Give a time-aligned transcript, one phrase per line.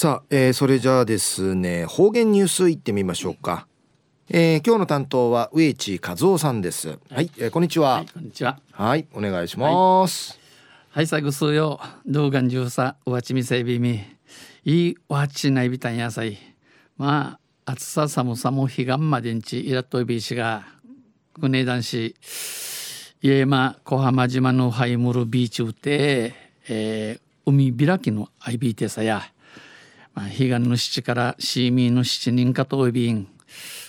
[0.00, 3.66] さあ、えー、それじゃあですね方言ニュースいってみましょうか、
[4.28, 6.90] えー、今日の担当は植地和夫さんです。
[6.90, 8.60] はい、はい、えー、こんにちは、はい、こんにちは。
[8.70, 10.38] はいお願いします。
[10.90, 14.00] はい、最後数よ動画中さおわちみせびみ。
[14.64, 16.38] いいわちないびたんやさい。
[16.96, 20.64] まあ暑さ寒さも彼岸までんちいらっといびしが
[21.40, 22.14] くねだんし
[23.20, 26.34] 家間小浜島のハイムルビーチうて、
[26.68, 29.32] えー、海開きのアイビーテさや
[30.18, 33.28] まあ、彼岸の七からシーミーの七人かといびん。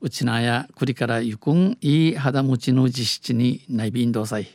[0.00, 4.46] うちなや栗からゆくんいい肌持ちの実七に内便同祭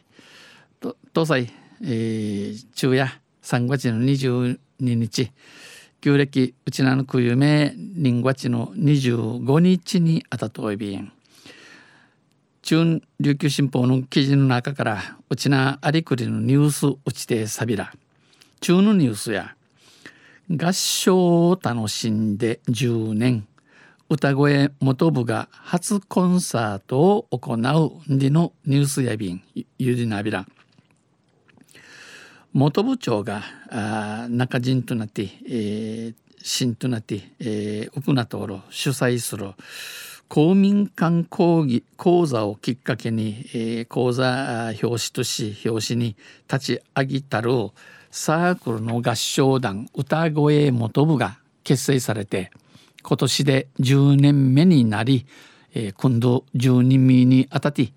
[0.80, 1.54] と東西、
[1.84, 3.12] えー、昼夜
[3.44, 5.30] 3月の22日。
[6.00, 11.12] 旧暦うちなのくゆめ人月の25日にあたといびん。
[12.62, 17.92] 中琉球新報の記事の中からうちなありくりのニュースうちてさびら。
[18.62, 19.57] 中のニュースや
[20.50, 23.46] 合唱を楽しんで10年。
[24.10, 29.44] 歌声元部が初コンサートを行うでのニュースやびん
[29.78, 30.48] ゆりなびら。
[32.54, 39.52] 元部長があ中人となって、えー、新となって、えー、奥名とろ主催する。
[40.30, 46.16] 公民館講義講座をきっかけに、えー、講座表紙とし表紙に
[46.52, 47.52] 立ち上げたる
[48.12, 52.52] サークルの合唱団歌声元部が結成されて
[53.04, 55.26] 今年で10年目になり、
[55.74, 57.94] えー、今度12名にあたって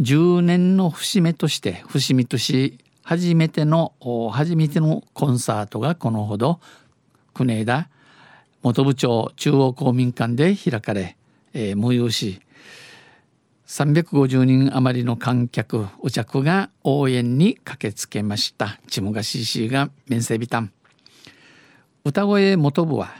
[0.00, 3.92] 10年の節目として節目とし初めての
[4.32, 6.58] 初めてのコンサートがこのほど
[7.34, 7.88] 国枝
[8.64, 11.18] 元部長中央公民館で開かれ、
[11.54, 12.40] えー、催し
[13.66, 18.78] 350人余りの観客お着が応援に駆けつけました。
[18.88, 20.72] チムガシーシーが面世ビタン。
[22.04, 23.10] 歌声元部は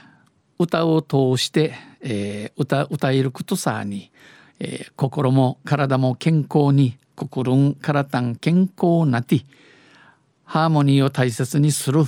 [0.59, 4.11] 歌を通して、えー、歌歌えることさに、
[4.59, 9.41] えー、心も体も健康に心ん体ん健康なて
[10.43, 12.03] ハーモニーを大切にする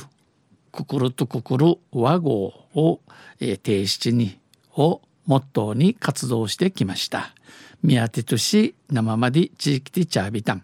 [0.72, 3.00] 心と心和合を、
[3.40, 4.40] えー、提出に
[4.76, 7.36] をモットーに活動してきました。
[7.84, 10.64] 宮手とし生まで地域でチャービタン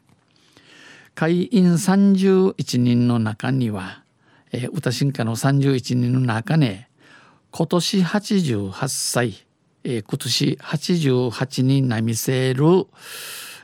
[1.16, 4.04] 会員31人の中には、
[4.52, 6.90] えー、歌進化の31人の中ね
[7.52, 9.46] 今年88歳、
[9.84, 12.66] えー、今年88になみせる、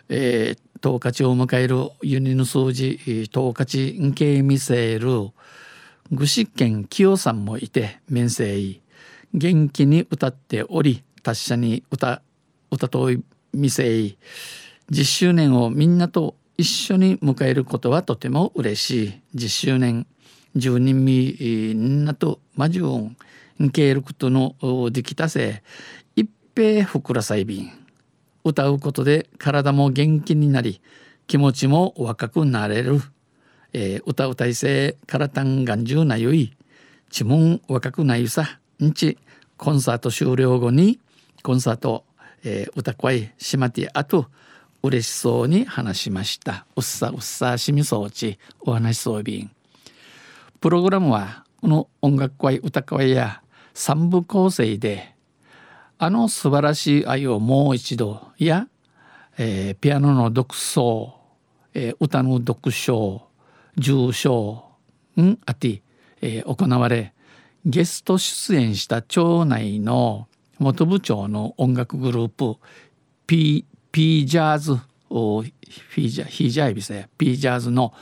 [0.09, 2.99] えー、十勝を迎えるユニの数字
[3.31, 5.31] 十勝んけみせる
[6.11, 8.79] 具志堅清さんもいて面生
[9.33, 12.21] 元気に歌っており達者に歌
[12.71, 13.23] 歌とい
[13.53, 13.83] 店
[14.91, 19.21] 10周年をみんなと一緒に迎えることはとても嬉しい。
[19.35, 20.07] 10周年
[20.55, 23.15] 10人みんなとマジュン
[23.59, 24.55] 受けることの
[24.91, 25.63] できたせ
[26.15, 27.71] 一平ふくらさいびん。
[28.43, 30.81] 歌うことで体も元気になり
[31.27, 33.01] 気持ちも若くなれる、
[33.73, 36.53] えー、歌う体制からたんがんじゅうなゆい。
[37.09, 38.59] ちもん若くなゆさ。
[38.83, 39.17] んち
[39.57, 40.99] コンサート終了後に
[41.43, 42.05] コンサート
[42.41, 44.27] えー、歌声しまってあと
[44.81, 46.65] 嬉しそうに話しました。
[46.77, 49.51] うっさうっさしみそうちお話しそうびん。
[50.61, 53.41] プログラムはこの音楽会歌声や
[53.73, 55.15] 三部構成で
[55.97, 58.69] あの素晴らしい愛をもう一度や、
[59.37, 61.15] えー、ピアノの独奏、
[61.73, 63.27] えー、歌の読唱
[63.77, 64.63] 重唱
[65.17, 65.37] ん？
[65.45, 65.81] あて、
[66.21, 67.13] えー、行われ
[67.65, 70.27] ゲスト出演した町内の
[70.59, 72.55] 元部長の音楽グループ
[73.27, 77.93] P, P ジャーズフィージャヒージャイビセ P ジャーズの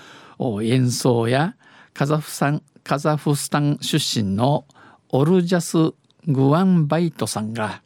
[0.61, 1.55] 演奏や
[1.93, 4.65] カザフスタンカザフスタン出身の
[5.09, 5.93] オルジャス・
[6.27, 7.81] グワンバイトさんが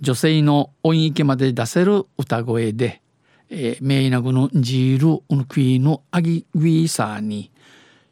[0.00, 3.00] 女性の音域まで出せる歌声で、
[3.80, 7.50] メイナグのジール・ウンクイのアギ・ウィーサーに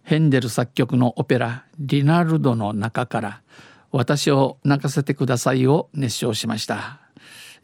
[0.05, 3.43] ヘンデル作曲のオペラ「リナルド」の中から
[3.91, 6.99] 私を泣かせてくださいを熱唱しました。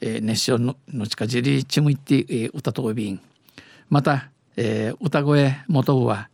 [0.00, 3.20] えー、熱唱ののちかじりちむいて、えー、歌とびん。
[3.90, 6.28] また、えー、歌声元部は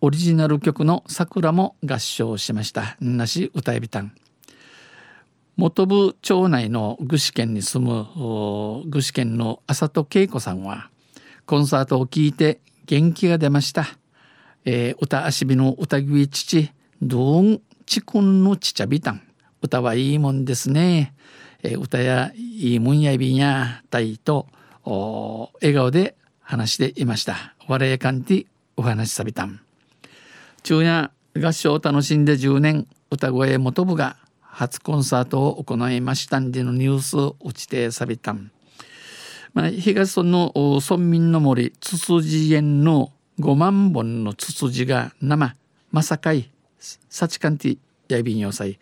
[0.00, 2.96] オリジナル曲の桜も合唱しました。
[3.00, 4.12] なし歌えびたん。
[5.56, 10.90] 元部町内の具志堅に住む具志堅の浅戸恵子さんは
[11.46, 13.98] コンサートを聴いて元気が出ました。
[14.66, 16.70] えー、歌足火の歌ぎ父
[17.00, 19.22] どんちくんのちちゃびたん
[19.62, 21.14] 歌はいいもんですね、
[21.62, 24.48] えー、歌やいいもんやびんやたいと
[24.84, 27.54] 笑顔で話していました。
[27.66, 28.46] 我々かんて
[28.76, 29.60] お話しさびたん。
[30.62, 31.10] 昼夜
[31.40, 38.50] 合唱を楽しんで10年歌声元部が初コンサートを行いましたんでのニュースを打ちてさびたん、
[39.54, 45.54] まあ、東村の村民の森ツツジ園の5万本のツツジが生
[45.90, 46.50] まさかい
[47.08, 47.78] サチカンティ
[48.08, 48.78] やびんよさい。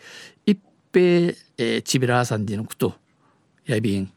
[0.47, 0.59] 一
[0.93, 2.95] 平、えー、ちびらさんでのくと
[3.67, 4.11] やびん。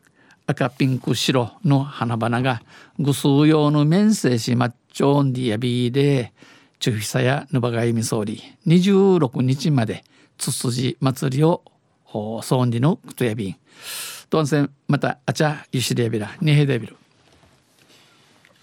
[0.49, 2.61] 赤ピンク白の花々が
[2.99, 6.33] ぐすう用の面生しまっちょんでやびで
[6.79, 10.05] チュフィサやぬばがいみ総理26日まで
[10.37, 11.63] つつじ祭りを
[12.41, 13.55] ソンディのクトヤビン
[14.29, 16.95] トンセンまたあちゃゆしレビラニヘデビル